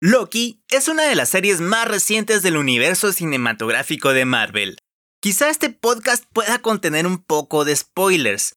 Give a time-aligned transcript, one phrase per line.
[0.00, 4.78] Loki es una de las series más recientes del universo cinematográfico de Marvel.
[5.20, 8.54] Quizá este podcast pueda contener un poco de spoilers,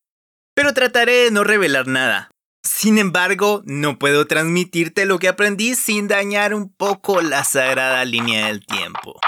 [0.54, 2.30] pero trataré de no revelar nada.
[2.64, 8.46] Sin embargo, no puedo transmitirte lo que aprendí sin dañar un poco la sagrada línea
[8.46, 9.20] del tiempo.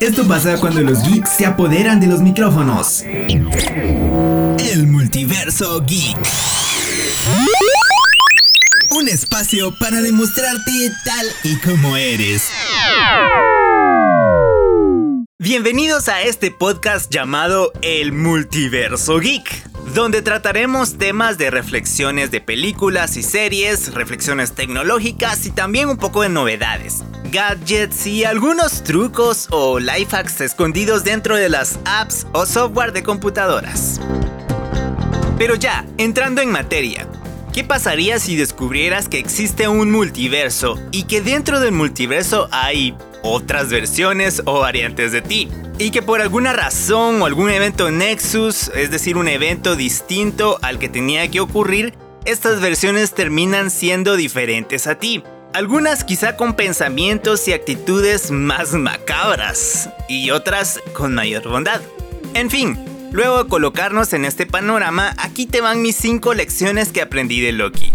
[0.00, 3.04] Esto pasa cuando los geeks se apoderan de los micrófonos.
[4.72, 6.16] El multiverso geek.
[8.92, 12.48] Un espacio para demostrarte tal y como eres.
[15.38, 19.62] Bienvenidos a este podcast llamado El Multiverso Geek,
[19.94, 26.22] donde trataremos temas de reflexiones de películas y series, reflexiones tecnológicas y también un poco
[26.22, 32.46] de novedades, gadgets y algunos trucos o life hacks escondidos dentro de las apps o
[32.46, 34.00] software de computadoras.
[35.38, 37.08] Pero ya, entrando en materia,
[37.52, 43.68] ¿Qué pasaría si descubrieras que existe un multiverso y que dentro del multiverso hay otras
[43.68, 45.48] versiones o variantes de ti.
[45.78, 50.78] Y que por alguna razón o algún evento Nexus, es decir, un evento distinto al
[50.78, 51.94] que tenía que ocurrir,
[52.24, 55.22] estas versiones terminan siendo diferentes a ti.
[55.52, 61.82] Algunas quizá con pensamientos y actitudes más macabras y otras con mayor bondad.
[62.32, 62.78] En fin,
[63.12, 67.52] luego de colocarnos en este panorama, aquí te van mis 5 lecciones que aprendí de
[67.52, 67.92] Loki.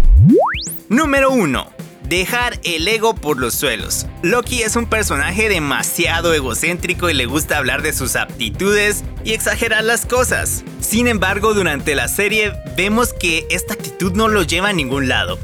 [0.89, 4.05] Número 1 dejar el ego por los suelos.
[4.23, 9.83] Loki es un personaje demasiado egocéntrico y le gusta hablar de sus aptitudes y exagerar
[9.83, 10.63] las cosas.
[10.79, 15.37] Sin embargo, durante la serie vemos que esta actitud no lo lleva a ningún lado.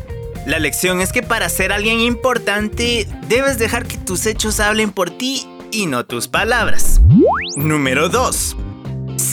[0.45, 5.09] La lección es que para ser alguien importante debes dejar que tus hechos hablen por
[5.09, 7.02] ti y no tus palabras.
[7.55, 8.58] Número 2.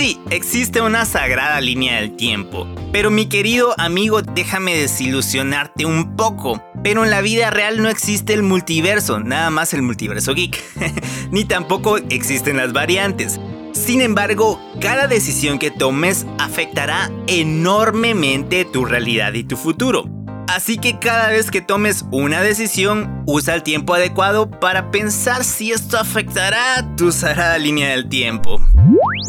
[0.01, 6.65] Sí, existe una sagrada línea del tiempo, pero mi querido amigo, déjame desilusionarte un poco.
[6.83, 10.59] Pero en la vida real no existe el multiverso, nada más el multiverso geek,
[11.31, 13.39] ni tampoco existen las variantes.
[13.72, 20.05] Sin embargo, cada decisión que tomes afectará enormemente tu realidad y tu futuro.
[20.50, 25.71] Así que cada vez que tomes una decisión, usa el tiempo adecuado para pensar si
[25.71, 28.60] esto afectará tu sagrada línea del tiempo.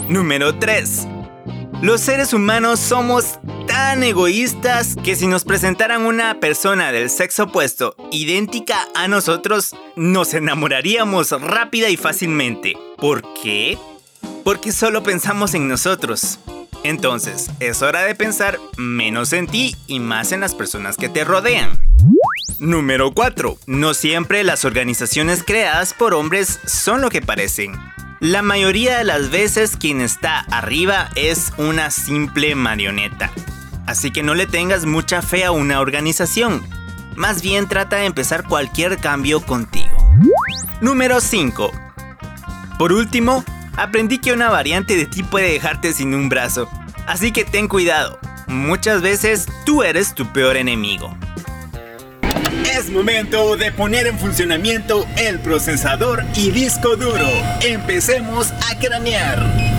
[0.09, 1.07] Número 3.
[1.83, 3.37] Los seres humanos somos
[3.67, 10.33] tan egoístas que si nos presentaran una persona del sexo opuesto idéntica a nosotros, nos
[10.33, 12.73] enamoraríamos rápida y fácilmente.
[12.97, 13.77] ¿Por qué?
[14.43, 16.39] Porque solo pensamos en nosotros.
[16.83, 21.23] Entonces, es hora de pensar menos en ti y más en las personas que te
[21.23, 21.79] rodean.
[22.59, 23.57] Número 4.
[23.67, 27.73] No siempre las organizaciones creadas por hombres son lo que parecen.
[28.19, 33.31] La mayoría de las veces quien está arriba es una simple marioneta.
[33.87, 36.63] Así que no le tengas mucha fe a una organización.
[37.15, 39.97] Más bien trata de empezar cualquier cambio contigo.
[40.81, 41.71] Número 5.
[42.77, 43.43] Por último,
[43.75, 46.69] aprendí que una variante de ti puede dejarte sin un brazo.
[47.07, 48.19] Así que ten cuidado.
[48.47, 51.15] Muchas veces tú eres tu peor enemigo.
[52.73, 57.27] Es momento de poner en funcionamiento el procesador y disco duro.
[57.61, 59.70] Empecemos a cranear.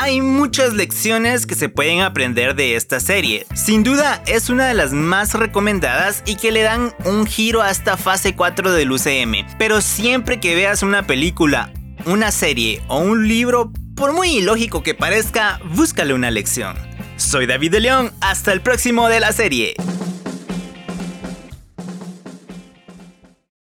[0.00, 3.46] Hay muchas lecciones que se pueden aprender de esta serie.
[3.52, 7.96] Sin duda es una de las más recomendadas y que le dan un giro hasta
[7.96, 9.44] fase 4 del UCM.
[9.58, 11.72] Pero siempre que veas una película,
[12.06, 16.76] una serie o un libro, por muy ilógico que parezca, búscale una lección.
[17.16, 19.74] Soy David de León, hasta el próximo de la serie.